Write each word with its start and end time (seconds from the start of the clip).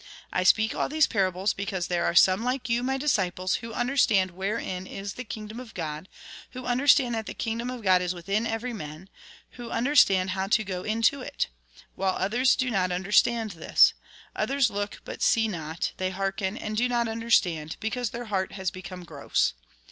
I 0.33 0.41
speak 0.41 0.73
all 0.73 0.89
these 0.89 1.05
parables 1.05 1.53
because 1.53 1.85
there 1.85 2.05
are 2.05 2.15
some 2.15 2.43
like 2.43 2.67
you, 2.67 2.81
my 2.81 2.97
disciples, 2.97 3.57
who 3.57 3.71
understand 3.71 4.31
wherein 4.31 4.87
is 4.87 5.13
the 5.13 5.23
kingdom 5.23 5.59
of 5.59 5.75
God, 5.75 6.09
who 6.53 6.65
understand 6.65 7.13
that 7.13 7.27
the 7.27 7.35
kingdom 7.35 7.69
of 7.69 7.83
God 7.83 8.01
is 8.01 8.11
witliin 8.15 8.47
every 8.47 8.73
man, 8.73 9.09
who 9.57 9.69
understand 9.69 10.31
how 10.31 10.47
to 10.47 10.63
go 10.63 10.81
into 10.81 11.21
it; 11.21 11.49
while 11.93 12.15
others 12.15 12.55
do 12.55 12.71
not 12.71 12.91
understand 12.91 13.51
this. 13.51 13.93
Others 14.35 14.71
look, 14.71 15.01
but 15.05 15.21
see 15.21 15.47
not; 15.47 15.91
they 15.97 16.09
hearken, 16.09 16.57
and 16.57 16.75
do 16.75 16.89
not 16.89 17.07
understand, 17.07 17.77
because 17.79 18.09
their 18.09 18.25
heart 18.25 18.53
has 18.53 18.71
become 18.71 19.03
gross. 19.03 19.53